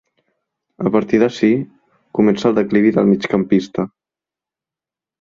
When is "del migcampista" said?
2.99-3.89